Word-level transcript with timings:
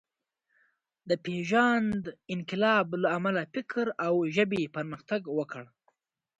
د 1.09 1.11
پېژاند 1.25 2.03
انقلاب 2.33 2.87
له 3.01 3.07
امله 3.17 3.41
فکر 3.53 3.85
او 4.05 4.13
ژبې 4.35 4.63
پرمختګ 4.75 5.21
وکړ. 5.37 5.63